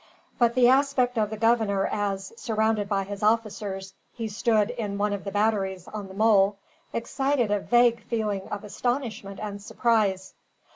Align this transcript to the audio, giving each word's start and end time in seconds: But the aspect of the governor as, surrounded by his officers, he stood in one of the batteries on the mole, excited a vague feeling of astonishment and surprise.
But 0.39 0.55
the 0.55 0.67
aspect 0.67 1.15
of 1.19 1.29
the 1.29 1.37
governor 1.37 1.85
as, 1.85 2.33
surrounded 2.35 2.89
by 2.89 3.03
his 3.03 3.21
officers, 3.21 3.93
he 4.11 4.27
stood 4.27 4.71
in 4.71 4.97
one 4.97 5.13
of 5.13 5.23
the 5.23 5.31
batteries 5.31 5.87
on 5.87 6.07
the 6.07 6.15
mole, 6.15 6.57
excited 6.91 7.51
a 7.51 7.59
vague 7.59 8.01
feeling 8.05 8.47
of 8.49 8.63
astonishment 8.63 9.39
and 9.39 9.61
surprise. 9.61 10.33